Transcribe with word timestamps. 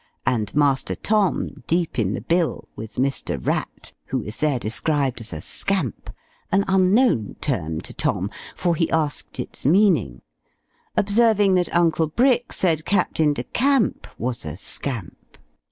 and 0.25 0.55
Master 0.55 0.95
Tom, 0.95 1.63
deep 1.67 1.99
in 1.99 2.15
the 2.15 2.21
bill, 2.21 2.67
with 2.75 2.95
Mr. 2.95 3.37
Rat, 3.39 3.93
who 4.05 4.23
is 4.23 4.37
there 4.37 4.57
described 4.57 5.21
as 5.21 5.31
a 5.31 5.41
"scamp" 5.41 6.09
an 6.51 6.65
unknown 6.67 7.35
term 7.39 7.81
to 7.81 7.93
Tom, 7.93 8.31
for 8.55 8.73
he 8.75 8.89
asked 8.89 9.39
its 9.39 9.63
meaning; 9.63 10.23
observing 10.97 11.53
that 11.53 11.75
Uncle 11.75 12.07
Brick 12.07 12.51
said 12.51 12.83
Captain 12.83 13.31
de 13.33 13.43
Camp 13.43 14.07
was 14.17 14.43
a 14.43 14.57
scamp. 14.57 15.37